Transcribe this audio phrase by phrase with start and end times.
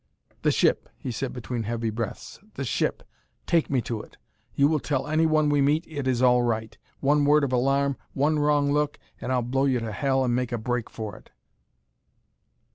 [0.41, 3.03] "The ship!" he said between heavy breaths," the ship!
[3.45, 4.17] Take me to it!
[4.55, 6.75] You will tell anyone we meet it is all right.
[7.01, 10.51] One word of alarm, one wrong look, and I'll blow you to hell and make
[10.51, 11.29] a break for it!"